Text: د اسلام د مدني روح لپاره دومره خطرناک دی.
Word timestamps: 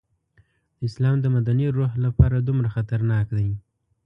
د 0.77 0.79
اسلام 0.87 1.15
د 1.21 1.25
مدني 1.35 1.67
روح 1.77 1.91
لپاره 2.05 2.37
دومره 2.47 2.67
خطرناک 2.75 3.25
دی. 3.37 3.49